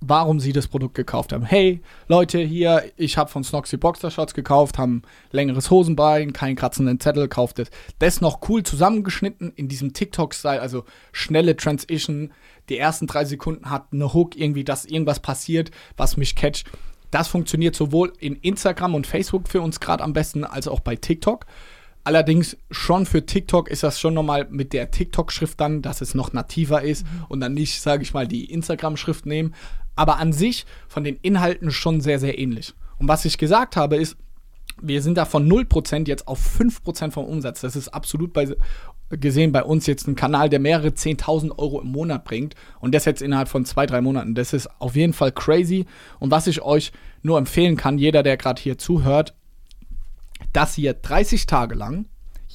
[0.00, 1.44] warum sie das Produkt gekauft haben.
[1.44, 7.28] Hey, Leute, hier, ich habe von Snoxy Boxershorts gekauft, haben längeres Hosenbein, keinen kratzenden Zettel,
[7.28, 7.70] kauft es.
[7.98, 12.32] Das noch cool zusammengeschnitten in diesem TikTok-Style, also schnelle Transition.
[12.68, 16.70] Die ersten drei Sekunden hat eine Hook, irgendwie, dass irgendwas passiert, was mich catcht.
[17.10, 20.94] Das funktioniert sowohl in Instagram und Facebook für uns gerade am besten, als auch bei
[20.94, 21.46] TikTok.
[22.04, 26.32] Allerdings schon für TikTok ist das schon nochmal mit der TikTok-Schrift dann, dass es noch
[26.32, 27.24] nativer ist mhm.
[27.28, 29.54] und dann nicht, sage ich mal, die Instagram-Schrift nehmen
[29.98, 32.72] aber an sich von den Inhalten schon sehr, sehr ähnlich.
[32.98, 34.16] Und was ich gesagt habe, ist,
[34.80, 37.62] wir sind da von 0% jetzt auf 5% vom Umsatz.
[37.62, 38.48] Das ist absolut bei,
[39.10, 42.54] gesehen bei uns jetzt ein Kanal, der mehrere 10.000 Euro im Monat bringt.
[42.78, 44.36] Und das jetzt innerhalb von zwei, drei Monaten.
[44.36, 45.86] Das ist auf jeden Fall crazy.
[46.20, 49.34] Und was ich euch nur empfehlen kann, jeder, der gerade hier zuhört,
[50.52, 52.06] dass ihr 30 Tage lang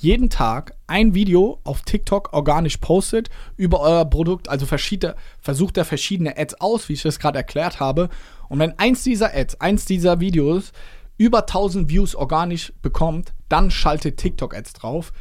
[0.04, 6.38] jeden Tag ein Video auf TikTok organisch postet über euer Produkt, also versucht da verschiedene
[6.38, 8.10] Ads aus, wie ich das gerade erklärt habe.
[8.50, 10.74] Und wenn eins dieser Ads, eins dieser Videos
[11.18, 15.14] über 1000 Views organisch bekommt, dann schaltet TikTok Ads drauf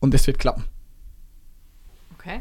[0.00, 0.64] und es wird klappen.
[2.14, 2.40] Okay.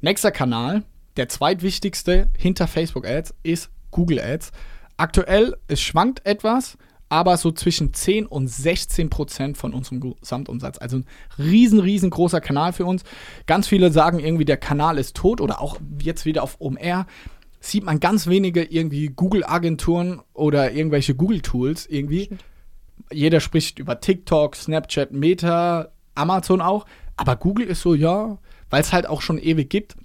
[0.00, 0.84] Nächster Kanal,
[1.16, 4.52] der zweitwichtigste hinter Facebook Ads, ist Google Ads.
[4.96, 6.78] Aktuell, es schwankt etwas,
[7.12, 10.78] aber so zwischen 10 und 16 Prozent von unserem Gesamtumsatz.
[10.78, 11.06] Also ein
[11.38, 13.04] riesen, riesengroßer Kanal für uns.
[13.44, 17.06] Ganz viele sagen irgendwie, der Kanal ist tot oder auch jetzt wieder auf OMR
[17.60, 22.30] sieht man ganz wenige irgendwie Google-Agenturen oder irgendwelche Google-Tools irgendwie.
[23.12, 26.86] Jeder spricht über TikTok, Snapchat, Meta, Amazon auch.
[27.16, 28.38] Aber Google ist so, ja,
[28.70, 29.96] weil es halt auch schon ewig gibt.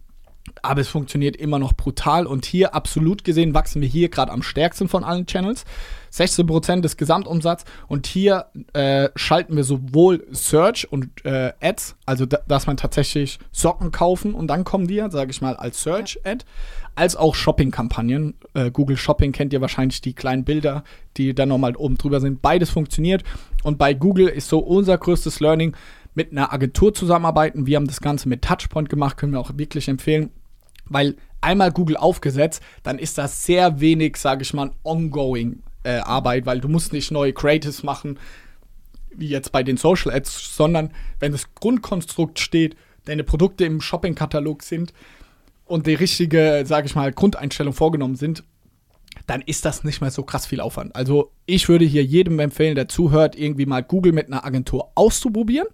[0.62, 4.42] Aber es funktioniert immer noch brutal und hier absolut gesehen wachsen wir hier gerade am
[4.42, 5.66] stärksten von allen Channels.
[6.12, 7.70] 16% des Gesamtumsatzes.
[7.88, 13.40] Und hier äh, schalten wir sowohl Search und äh, Ads, also da, dass man tatsächlich
[13.52, 16.46] Socken kaufen und dann kommen die, sage ich mal, als Search-Ad,
[16.96, 18.36] als auch Shopping-Kampagnen.
[18.54, 20.84] Äh, Google Shopping kennt ihr wahrscheinlich die kleinen Bilder,
[21.18, 22.42] die dann nochmal oben drüber sind.
[22.42, 23.24] Beides funktioniert.
[23.64, 25.76] Und bei Google ist so unser größtes Learning,
[26.18, 27.68] mit einer Agentur zusammenarbeiten.
[27.68, 30.32] Wir haben das Ganze mit Touchpoint gemacht, können wir auch wirklich empfehlen,
[30.89, 36.45] weil einmal Google aufgesetzt, dann ist das sehr wenig, sage ich mal, ongoing äh, Arbeit,
[36.45, 38.19] weil du musst nicht neue Creatives machen,
[39.15, 44.63] wie jetzt bei den Social Ads, sondern wenn das Grundkonstrukt steht, deine Produkte im Shopping-Katalog
[44.63, 44.93] sind
[45.65, 48.43] und die richtige, sage ich mal, Grundeinstellung vorgenommen sind,
[49.26, 50.95] dann ist das nicht mehr so krass viel Aufwand.
[50.95, 55.67] Also ich würde hier jedem empfehlen, der zuhört, irgendwie mal Google mit einer Agentur auszuprobieren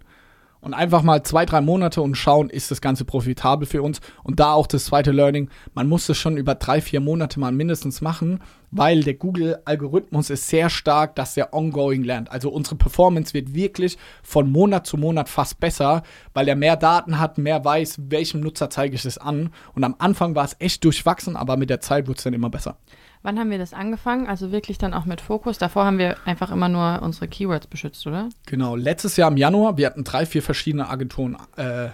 [0.64, 4.00] und einfach mal zwei, drei Monate und schauen, ist das Ganze profitabel für uns.
[4.22, 7.52] Und da auch das zweite Learning, man muss es schon über drei, vier Monate mal
[7.52, 12.32] mindestens machen, weil der Google-Algorithmus ist sehr stark, dass der ongoing lernt.
[12.32, 17.20] Also unsere Performance wird wirklich von Monat zu Monat fast besser, weil er mehr Daten
[17.20, 19.50] hat, mehr weiß, welchem Nutzer zeige ich es an.
[19.74, 22.50] Und am Anfang war es echt durchwachsen, aber mit der Zeit wird es dann immer
[22.50, 22.78] besser.
[23.24, 24.26] Wann haben wir das angefangen?
[24.26, 25.56] Also wirklich dann auch mit Fokus.
[25.56, 28.28] Davor haben wir einfach immer nur unsere Keywords beschützt, oder?
[28.44, 31.88] Genau, letztes Jahr im Januar, wir hatten drei, vier verschiedene Agenturen äh,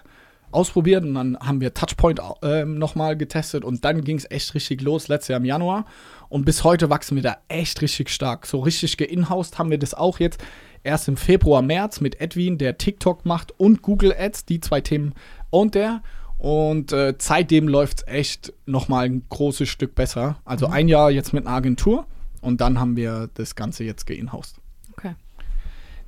[0.51, 4.83] ausprobiert und dann haben wir Touchpoint äh, nochmal getestet und dann ging es echt richtig
[4.83, 5.87] los, letztes Jahr im Januar.
[6.29, 8.45] Und bis heute wachsen wir da echt richtig stark.
[8.45, 10.43] So richtig geinhoused haben wir das auch jetzt
[10.83, 15.15] erst im Februar, März mit Edwin, der TikTok macht und Google Ads, die zwei Themen
[15.51, 16.03] und der.
[16.41, 20.41] Und äh, seitdem läuft es echt nochmal ein großes Stück besser.
[20.47, 20.73] Also mhm.
[20.73, 22.07] ein Jahr jetzt mit einer Agentur
[22.41, 24.57] und dann haben wir das Ganze jetzt geinhoused.
[24.93, 25.15] Okay.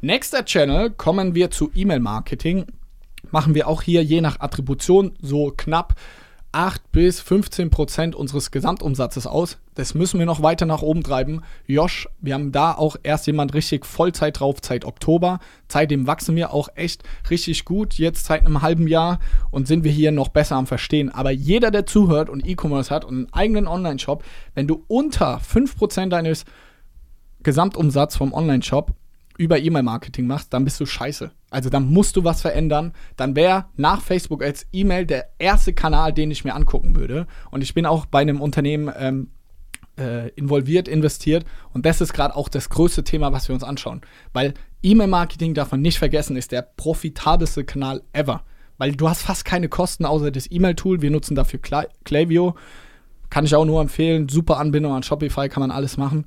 [0.00, 2.64] Nächster Channel kommen wir zu E-Mail-Marketing.
[3.30, 5.96] Machen wir auch hier je nach Attribution so knapp
[6.52, 9.58] 8 bis 15 Prozent unseres Gesamtumsatzes aus.
[9.74, 11.42] Das müssen wir noch weiter nach oben treiben.
[11.66, 15.40] Josh, wir haben da auch erst jemand richtig Vollzeit drauf, seit Oktober.
[15.68, 19.18] Seitdem wachsen wir auch echt richtig gut, jetzt seit einem halben Jahr
[19.50, 21.08] und sind wir hier noch besser am Verstehen.
[21.08, 24.22] Aber jeder, der zuhört und E-Commerce hat und einen eigenen Online-Shop,
[24.54, 26.44] wenn du unter 5 Prozent deines
[27.42, 28.92] Gesamtumsatzes vom Online-Shop
[29.38, 31.30] über E-Mail-Marketing machst, dann bist du scheiße.
[31.50, 32.92] Also dann musst du was verändern.
[33.16, 37.26] Dann wäre nach Facebook als E-Mail der erste Kanal, den ich mir angucken würde.
[37.50, 39.30] Und ich bin auch bei einem Unternehmen ähm,
[39.98, 41.44] äh, involviert, investiert.
[41.72, 44.00] Und das ist gerade auch das größte Thema, was wir uns anschauen.
[44.32, 48.42] Weil E-Mail-Marketing, man nicht vergessen, ist der profitabelste Kanal ever.
[48.78, 51.02] Weil du hast fast keine Kosten außer das E-Mail-Tool.
[51.02, 51.60] Wir nutzen dafür
[52.04, 52.54] Klaviyo.
[53.30, 54.28] Kann ich auch nur empfehlen.
[54.28, 56.26] Super Anbindung an Shopify, kann man alles machen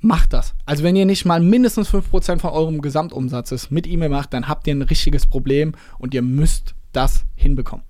[0.00, 0.54] macht das.
[0.66, 4.66] Also wenn ihr nicht mal mindestens 5% von eurem Gesamtumsatzes mit E-Mail macht, dann habt
[4.66, 7.84] ihr ein richtiges Problem und ihr müsst das hinbekommen.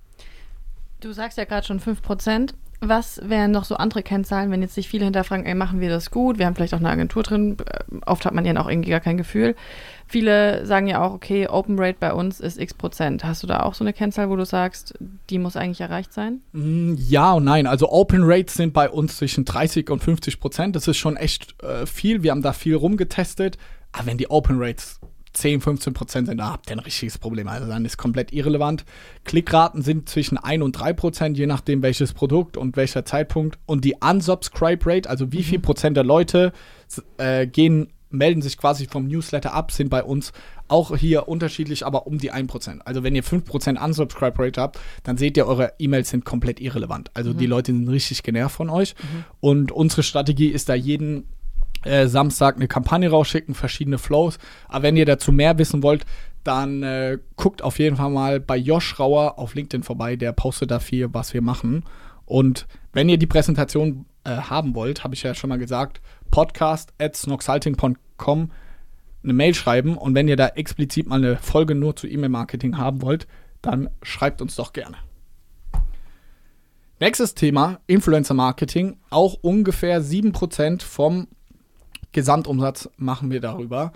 [0.99, 2.53] Du sagst ja gerade schon 5%.
[2.83, 6.09] Was wären noch so andere Kennzahlen, wenn jetzt sich viele hinterfragen, ey, machen wir das
[6.09, 6.39] gut?
[6.39, 7.57] Wir haben vielleicht auch eine Agentur drin.
[7.63, 9.55] Äh, oft hat man ja auch irgendwie gar kein Gefühl.
[10.07, 13.23] Viele sagen ja auch, okay, Open Rate bei uns ist x Prozent.
[13.23, 14.95] Hast du da auch so eine Kennzahl, wo du sagst,
[15.29, 16.41] die muss eigentlich erreicht sein?
[16.53, 17.67] Mm, ja und nein.
[17.67, 20.75] Also Open Rates sind bei uns zwischen 30 und 50 Prozent.
[20.75, 22.23] Das ist schon echt äh, viel.
[22.23, 23.59] Wir haben da viel rumgetestet.
[23.91, 24.99] Aber wenn die Open Rates
[25.33, 27.47] 10, 15 Prozent sind, da habt ihr ein richtiges Problem.
[27.47, 28.85] Also dann ist komplett irrelevant.
[29.23, 33.57] Klickraten sind zwischen 1 und 3 Prozent, je nachdem welches Produkt und welcher Zeitpunkt.
[33.65, 35.43] Und die Unsubscribe Rate, also wie mhm.
[35.43, 36.51] viel Prozent der Leute
[37.17, 40.33] äh, gehen, melden sich quasi vom Newsletter ab, sind bei uns
[40.67, 42.79] auch hier unterschiedlich, aber um die 1%.
[42.81, 47.09] Also wenn ihr 5% Unsubscribe Rate habt, dann seht ihr, eure E-Mails sind komplett irrelevant.
[47.13, 47.37] Also mhm.
[47.37, 48.95] die Leute sind richtig genervt von euch.
[48.95, 49.23] Mhm.
[49.39, 51.25] Und unsere Strategie ist da jeden
[51.83, 54.37] äh, Samstag eine Kampagne rausschicken, verschiedene Flows.
[54.67, 56.05] Aber wenn ihr dazu mehr wissen wollt,
[56.43, 60.15] dann äh, guckt auf jeden Fall mal bei Josh Rauer auf LinkedIn vorbei.
[60.15, 61.83] Der postet da viel, was wir machen.
[62.25, 66.93] Und wenn ihr die Präsentation äh, haben wollt, habe ich ja schon mal gesagt, podcast
[66.97, 68.51] at snoxalting.com
[69.23, 69.97] eine Mail schreiben.
[69.97, 73.27] Und wenn ihr da explizit mal eine Folge nur zu E-Mail-Marketing haben wollt,
[73.61, 74.97] dann schreibt uns doch gerne.
[76.99, 78.97] Nächstes Thema, Influencer Marketing.
[79.09, 81.27] Auch ungefähr 7% vom
[82.11, 83.93] Gesamtumsatz machen wir darüber.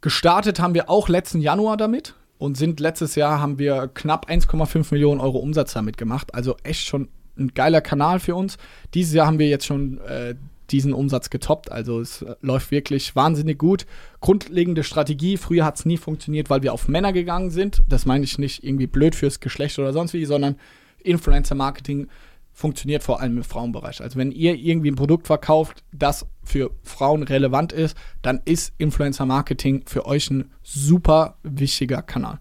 [0.00, 4.88] Gestartet haben wir auch letzten Januar damit und sind letztes Jahr haben wir knapp 1,5
[4.90, 6.34] Millionen Euro Umsatz damit gemacht.
[6.34, 7.08] Also echt schon
[7.38, 8.58] ein geiler Kanal für uns.
[8.94, 10.34] Dieses Jahr haben wir jetzt schon äh,
[10.70, 11.70] diesen Umsatz getoppt.
[11.70, 13.86] Also es äh, läuft wirklich wahnsinnig gut.
[14.20, 15.36] Grundlegende Strategie.
[15.36, 17.82] Früher hat es nie funktioniert, weil wir auf Männer gegangen sind.
[17.88, 20.56] Das meine ich nicht irgendwie blöd fürs Geschlecht oder sonst wie, sondern
[21.04, 22.08] Influencer Marketing
[22.52, 24.02] funktioniert vor allem im Frauenbereich.
[24.02, 29.26] Also wenn ihr irgendwie ein Produkt verkauft, das für Frauen relevant ist, dann ist Influencer
[29.26, 32.38] Marketing für euch ein super wichtiger Kanal.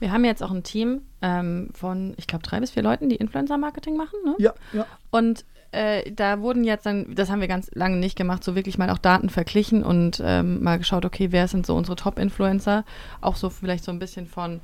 [0.00, 3.16] Wir haben jetzt auch ein Team ähm, von, ich glaube, drei bis vier Leuten, die
[3.16, 4.18] Influencer Marketing machen.
[4.24, 4.34] Ne?
[4.38, 4.86] Ja, ja.
[5.10, 8.78] Und äh, da wurden jetzt dann, das haben wir ganz lange nicht gemacht, so wirklich
[8.78, 12.84] mal auch Daten verglichen und ähm, mal geschaut, okay, wer sind so unsere Top-Influencer?
[13.20, 14.60] Auch so vielleicht so ein bisschen von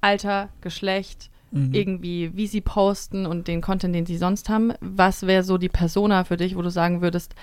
[0.00, 1.72] Alter, Geschlecht, mhm.
[1.72, 4.72] irgendwie, wie sie posten und den Content, den sie sonst haben.
[4.80, 7.34] Was wäre so die Persona für dich, wo du sagen würdest,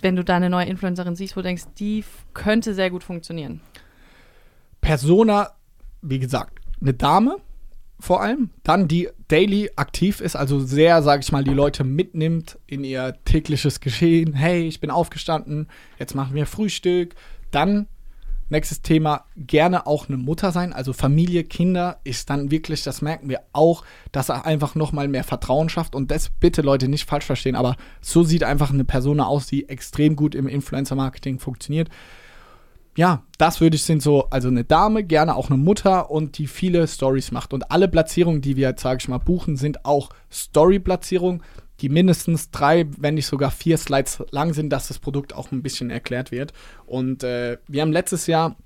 [0.00, 3.60] wenn du da eine neue Influencerin siehst, wo du denkst, die könnte sehr gut funktionieren?
[4.80, 5.50] Persona,
[6.02, 7.36] wie gesagt, eine Dame
[8.00, 12.58] vor allem, dann die daily aktiv ist, also sehr, sag ich mal, die Leute mitnimmt
[12.66, 14.34] in ihr tägliches Geschehen.
[14.34, 15.68] Hey, ich bin aufgestanden,
[15.98, 17.14] jetzt machen wir Frühstück.
[17.50, 17.86] Dann
[18.50, 23.28] Nächstes Thema, gerne auch eine Mutter sein, also Familie, Kinder ist dann wirklich, das merken
[23.28, 27.24] wir auch, dass er einfach nochmal mehr Vertrauen schafft und das bitte Leute nicht falsch
[27.24, 31.88] verstehen, aber so sieht einfach eine Person aus, die extrem gut im Influencer-Marketing funktioniert.
[32.96, 36.46] Ja, das würde ich sind so, also eine Dame, gerne auch eine Mutter und die
[36.46, 37.52] viele Stories macht.
[37.52, 41.42] Und alle Platzierungen, die wir, sage ich mal, buchen, sind auch Story-Platzierungen
[41.80, 45.62] die mindestens drei, wenn nicht sogar vier Slides lang sind, dass das Produkt auch ein
[45.62, 46.52] bisschen erklärt wird.
[46.86, 48.56] Und äh, wir haben letztes Jahr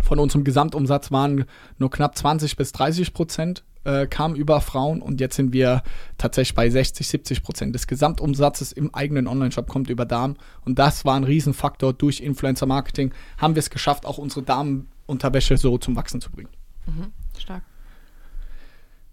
[0.00, 1.44] von unserem Gesamtumsatz waren
[1.78, 5.82] nur knapp 20 bis 30 Prozent äh, kamen über Frauen und jetzt sind wir
[6.18, 11.04] tatsächlich bei 60, 70 Prozent des Gesamtumsatzes im eigenen Online-Shop kommt über Damen und das
[11.04, 11.92] war ein Riesenfaktor.
[11.92, 16.50] Durch Influencer-Marketing haben wir es geschafft, auch unsere Damenunterwäsche so zum Wachsen zu bringen.
[16.86, 17.62] Mhm, stark.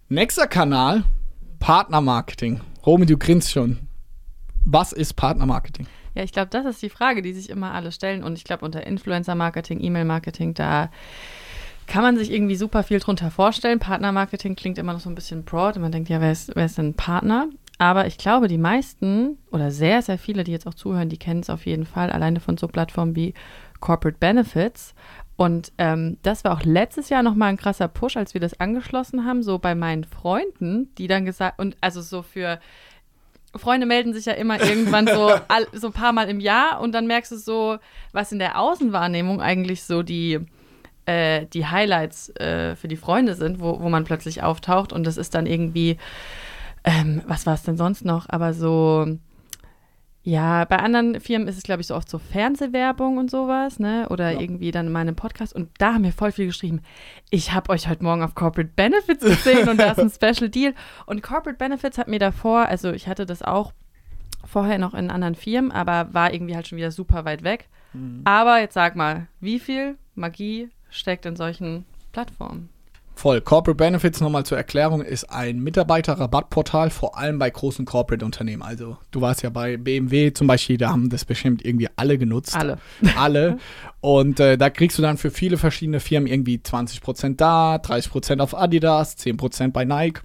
[0.08, 1.04] Nächster Kanal,
[1.58, 2.60] Partnermarketing.
[2.84, 3.78] Romy, du grinst schon.
[4.64, 5.86] Was ist Partnermarketing?
[6.14, 8.22] Ja, ich glaube, das ist die Frage, die sich immer alle stellen.
[8.22, 10.90] Und ich glaube, unter Influencer-Marketing, E-Mail-Marketing, da
[11.86, 13.78] kann man sich irgendwie super viel drunter vorstellen.
[13.78, 16.64] Partnermarketing klingt immer noch so ein bisschen broad und man denkt, ja, wer ist, wer
[16.64, 17.48] ist denn Partner?
[17.78, 21.40] Aber ich glaube, die meisten oder sehr, sehr viele, die jetzt auch zuhören, die kennen
[21.40, 23.34] es auf jeden Fall, alleine von so Plattformen wie
[23.80, 24.94] Corporate Benefits.
[25.36, 29.24] Und ähm, das war auch letztes Jahr nochmal ein krasser Push, als wir das angeschlossen
[29.24, 32.60] haben, so bei meinen Freunden, die dann gesagt, und also so für
[33.54, 36.92] Freunde melden sich ja immer irgendwann so, all, so ein paar Mal im Jahr und
[36.92, 37.78] dann merkst du so,
[38.12, 40.40] was in der Außenwahrnehmung eigentlich so die,
[41.06, 45.16] äh, die Highlights äh, für die Freunde sind, wo, wo man plötzlich auftaucht und das
[45.16, 45.98] ist dann irgendwie,
[46.84, 49.18] ähm, was war es denn sonst noch, aber so
[50.24, 54.06] ja, bei anderen Firmen ist es, glaube ich, so oft so Fernsehwerbung und sowas, ne?
[54.08, 54.40] Oder ja.
[54.40, 55.52] irgendwie dann in meinem Podcast.
[55.52, 56.80] Und da haben wir voll viel geschrieben.
[57.30, 60.74] Ich habe euch heute Morgen auf Corporate Benefits gesehen und da ist ein Special Deal.
[61.06, 63.72] Und Corporate Benefits hat mir davor, also ich hatte das auch
[64.44, 67.68] vorher noch in anderen Firmen, aber war irgendwie halt schon wieder super weit weg.
[67.92, 68.20] Mhm.
[68.24, 72.68] Aber jetzt sag mal, wie viel Magie steckt in solchen Plattformen?
[73.14, 73.40] Voll.
[73.40, 78.62] Corporate Benefits, nochmal zur Erklärung, ist ein Mitarbeiterrabattportal, vor allem bei großen Corporate-Unternehmen.
[78.62, 82.56] Also, du warst ja bei BMW zum Beispiel, da haben das bestimmt irgendwie alle genutzt.
[82.56, 82.78] Alle.
[83.16, 83.58] Alle.
[84.00, 88.56] Und äh, da kriegst du dann für viele verschiedene Firmen irgendwie 20% da, 30% auf
[88.56, 90.22] Adidas, 10% bei Nike.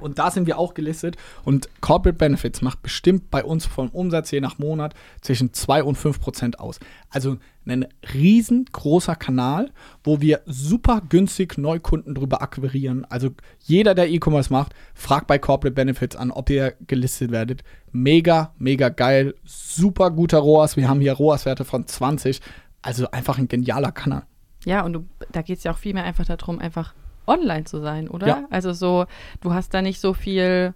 [0.00, 1.16] Und da sind wir auch gelistet.
[1.44, 5.96] Und Corporate Benefits macht bestimmt bei uns vom Umsatz je nach Monat zwischen 2 und
[5.96, 6.80] 5 Prozent aus.
[7.10, 9.70] Also ein riesengroßer Kanal,
[10.02, 13.04] wo wir super günstig Neukunden drüber akquirieren.
[13.08, 17.62] Also jeder, der E-Commerce macht, fragt bei Corporate Benefits an, ob ihr gelistet werdet.
[17.92, 19.34] Mega, mega geil.
[19.44, 20.76] Super guter ROAS.
[20.76, 22.40] Wir haben hier ROAS-Werte von 20.
[22.80, 24.24] Also einfach ein genialer Kanal.
[24.64, 26.94] Ja, und du, da geht es ja auch viel mehr einfach darum, einfach
[27.26, 28.26] online zu sein, oder?
[28.26, 28.44] Ja.
[28.50, 29.06] Also so,
[29.40, 30.74] du hast da nicht so viel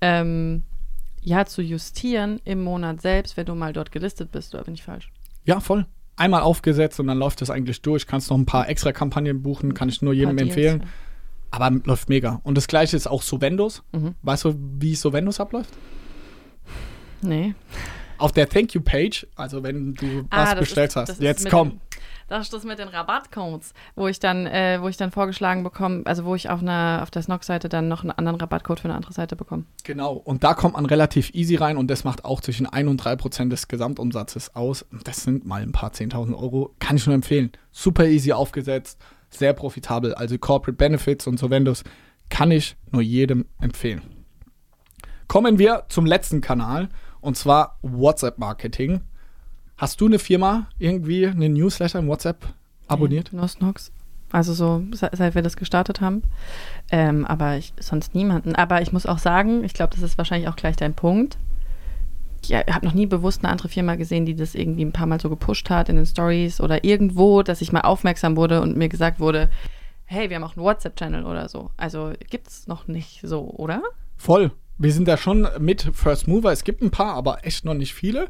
[0.00, 0.62] ähm,
[1.22, 4.82] ja, zu justieren im Monat selbst, wenn du mal dort gelistet bist, oder bin ich
[4.82, 5.10] falsch?
[5.44, 5.86] Ja, voll.
[6.16, 8.06] Einmal aufgesetzt und dann läuft das eigentlich durch.
[8.06, 10.84] Kannst noch ein paar extra Kampagnen buchen, kann ich nur jedem empfehlen.
[11.50, 12.40] Aber läuft mega.
[12.44, 13.82] Und das gleiche ist auch Sovendus.
[13.92, 14.14] Mhm.
[14.22, 15.72] Weißt du, wie Sovendus abläuft?
[17.22, 17.54] Nee.
[18.18, 21.80] Auf der Thank You Page, also wenn du ah, was bestellt ist, hast, jetzt komm.
[22.32, 26.00] Das ist das mit den Rabattcodes, wo ich dann, äh, wo ich dann vorgeschlagen bekomme,
[26.06, 28.94] also wo ich auf einer, auf der Snog-Seite dann noch einen anderen Rabattcode für eine
[28.94, 29.66] andere Seite bekomme.
[29.84, 32.96] Genau, und da kommt man relativ easy rein und das macht auch zwischen 1 und
[32.96, 34.86] 3 Prozent des Gesamtumsatzes aus.
[35.04, 37.52] Das sind mal ein paar 10.000 Euro, kann ich nur empfehlen.
[37.70, 40.14] Super easy aufgesetzt, sehr profitabel.
[40.14, 41.84] Also Corporate Benefits und so Vendos
[42.30, 44.00] kann ich nur jedem empfehlen.
[45.28, 46.88] Kommen wir zum letzten Kanal
[47.20, 49.02] und zwar WhatsApp Marketing.
[49.82, 52.36] Hast du eine Firma irgendwie, eine Newsletter im WhatsApp
[52.86, 53.30] abonniert?
[53.32, 53.90] Nee, Snox.
[54.30, 56.22] Also so, seit wir das gestartet haben.
[56.92, 58.54] Ähm, aber ich, sonst niemanden.
[58.54, 61.36] Aber ich muss auch sagen, ich glaube, das ist wahrscheinlich auch gleich dein Punkt.
[62.44, 65.20] Ich habe noch nie bewusst eine andere Firma gesehen, die das irgendwie ein paar Mal
[65.20, 68.88] so gepusht hat in den Stories oder irgendwo, dass ich mal aufmerksam wurde und mir
[68.88, 69.50] gesagt wurde,
[70.04, 71.72] hey, wir haben auch einen WhatsApp-Channel oder so.
[71.76, 73.82] Also gibt es noch nicht so, oder?
[74.16, 74.52] Voll.
[74.78, 76.52] Wir sind da schon mit First Mover.
[76.52, 78.28] Es gibt ein paar, aber echt noch nicht viele.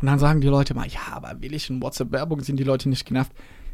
[0.00, 2.88] Und dann sagen die Leute mal, ja, aber will ich in WhatsApp-Werbung, sind die Leute
[2.88, 3.32] nicht genervt.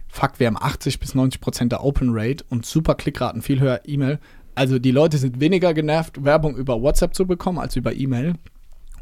[0.08, 3.80] Fuck, wir haben 80 bis 90 Prozent der Open Rate und super Klickraten, viel höher
[3.84, 4.18] E-Mail.
[4.54, 8.34] Also die Leute sind weniger genervt, Werbung über WhatsApp zu bekommen als über E-Mail.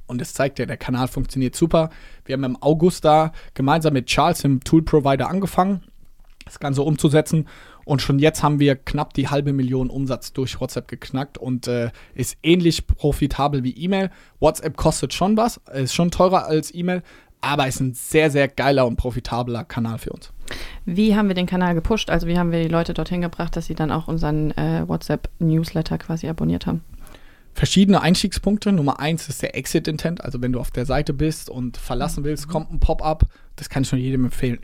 [0.06, 1.90] Und es zeigt ja, der Kanal funktioniert super.
[2.24, 5.82] Wir haben im August da gemeinsam mit Charles, dem Tool-Provider, angefangen,
[6.44, 7.46] das Ganze umzusetzen.
[7.88, 11.90] Und schon jetzt haben wir knapp die halbe Million Umsatz durch WhatsApp geknackt und äh,
[12.14, 14.10] ist ähnlich profitabel wie E-Mail.
[14.40, 17.02] WhatsApp kostet schon was, ist schon teurer als E-Mail,
[17.40, 20.34] aber ist ein sehr, sehr geiler und profitabler Kanal für uns.
[20.84, 22.10] Wie haben wir den Kanal gepusht?
[22.10, 25.96] Also wie haben wir die Leute dorthin gebracht, dass sie dann auch unseren äh, WhatsApp-Newsletter
[25.96, 26.82] quasi abonniert haben?
[27.54, 28.70] verschiedene Einstiegspunkte.
[28.70, 30.22] Nummer eins ist der Exit-Intent.
[30.22, 32.52] Also wenn du auf der Seite bist und verlassen willst, mhm.
[32.52, 33.24] kommt ein Pop-up.
[33.56, 34.62] Das kann ich schon jedem empfehlen.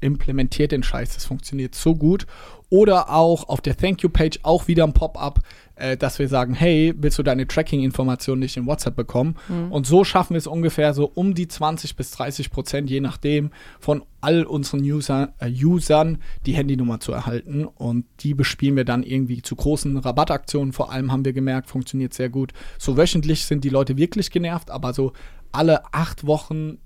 [0.00, 1.14] Implementiert den Scheiß.
[1.14, 2.26] Das funktioniert so gut.
[2.70, 5.40] Oder auch auf der Thank You-Page auch wieder ein Pop-up,
[5.74, 9.36] äh, dass wir sagen, hey, willst du deine Tracking-Informationen nicht in WhatsApp bekommen?
[9.48, 9.72] Mhm.
[9.72, 13.50] Und so schaffen wir es ungefähr so um die 20 bis 30 Prozent, je nachdem,
[13.80, 17.64] von all unseren User, äh, Usern die Handynummer zu erhalten.
[17.64, 20.72] Und die bespielen wir dann irgendwie zu großen Rabattaktionen.
[20.72, 22.52] Vor allem haben wir gemerkt, funktioniert sehr gut.
[22.78, 25.12] So wöchentlich sind die Leute wirklich genervt, aber so
[25.50, 26.78] alle acht Wochen,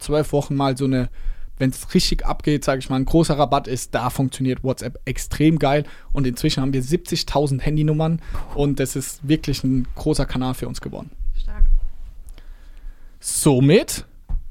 [0.00, 1.08] zwölf Wochen mal so eine
[1.60, 5.58] wenn es richtig abgeht, sage ich mal, ein großer Rabatt ist, da funktioniert WhatsApp extrem
[5.58, 5.84] geil.
[6.12, 8.20] Und inzwischen haben wir 70.000 Handynummern
[8.54, 11.10] und das ist wirklich ein großer Kanal für uns geworden.
[11.40, 11.66] Stark.
[13.20, 14.06] Somit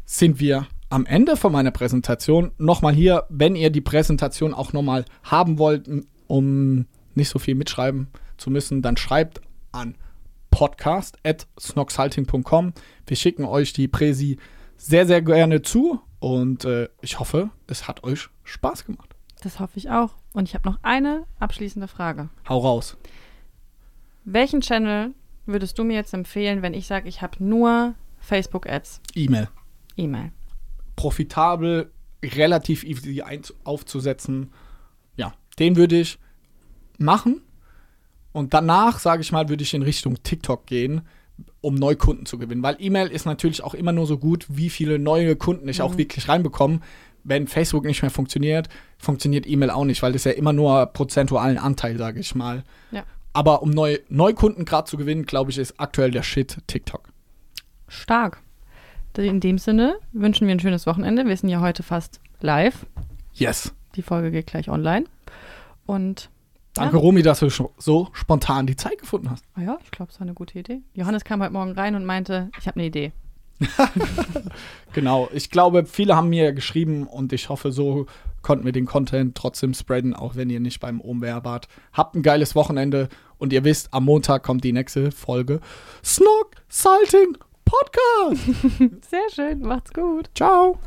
[0.05, 2.51] sind wir am Ende von meiner Präsentation.
[2.57, 5.89] Nochmal hier, wenn ihr die Präsentation auch nochmal haben wollt,
[6.27, 9.41] um nicht so viel mitschreiben zu müssen, dann schreibt
[9.71, 9.95] an
[10.51, 12.73] podcast.snoxhalting.com.
[13.07, 14.37] Wir schicken euch die Präsi
[14.77, 19.15] sehr, sehr gerne zu und äh, ich hoffe, es hat euch Spaß gemacht.
[19.41, 20.15] Das hoffe ich auch.
[20.33, 22.29] Und ich habe noch eine abschließende Frage.
[22.47, 22.97] Hau raus.
[24.25, 25.13] Welchen Channel
[25.45, 29.01] würdest du mir jetzt empfehlen, wenn ich sage, ich habe nur Facebook-Ads?
[29.15, 29.49] E-Mail.
[29.95, 30.31] E-Mail.
[30.95, 31.91] Profitabel,
[32.23, 33.23] relativ easy
[33.63, 34.51] aufzusetzen.
[35.15, 36.19] Ja, den würde ich
[36.97, 37.41] machen.
[38.33, 41.01] Und danach, sage ich mal, würde ich in Richtung TikTok gehen,
[41.61, 42.63] um Neukunden zu gewinnen.
[42.63, 45.97] Weil E-Mail ist natürlich auch immer nur so gut, wie viele neue Kunden ich auch
[45.97, 46.79] wirklich reinbekomme.
[47.23, 51.57] Wenn Facebook nicht mehr funktioniert, funktioniert E-Mail auch nicht, weil das ja immer nur prozentualen
[51.57, 52.63] Anteil, sage ich mal.
[52.91, 53.03] Ja.
[53.33, 57.09] Aber um neu, Neukunden gerade zu gewinnen, glaube ich, ist aktuell der Shit TikTok.
[57.87, 58.41] Stark.
[59.17, 61.25] In dem Sinne wünschen wir ein schönes Wochenende.
[61.25, 62.85] Wir sind ja heute fast live.
[63.33, 63.73] Yes.
[63.95, 65.05] Die Folge geht gleich online.
[65.85, 66.29] Und
[66.73, 69.43] Danke, Romy, dass du so spontan die Zeit gefunden hast.
[69.55, 70.81] ah ja, ich glaube, es war eine gute Idee.
[70.93, 73.11] Johannes kam heute Morgen rein und meinte, ich habe eine Idee.
[74.93, 78.07] Genau, ich glaube, viele haben mir geschrieben und ich hoffe, so
[78.41, 81.67] konnten wir den Content trotzdem spreaden, auch wenn ihr nicht beim Omwehr wart.
[81.93, 83.07] Habt ein geiles Wochenende
[83.37, 85.59] und ihr wisst, am Montag kommt die nächste Folge
[86.03, 88.41] Snog Salting Podcast.
[89.09, 90.31] Sehr schön, macht's gut.
[90.33, 90.79] Ciao.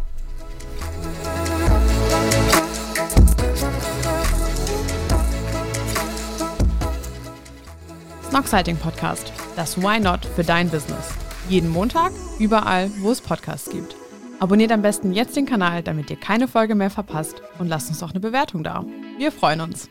[8.32, 9.30] Snoxiting Podcast.
[9.56, 11.10] Das Why Not für dein Business.
[11.50, 13.94] Jeden Montag, überall, wo es Podcasts gibt.
[14.40, 17.98] Abonniert am besten jetzt den Kanal, damit ihr keine Folge mehr verpasst und lasst uns
[17.98, 18.86] doch eine Bewertung da.
[19.18, 19.90] Wir freuen uns.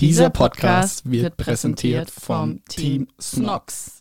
[0.00, 3.92] Dieser Podcast wird präsentiert vom Team Snox.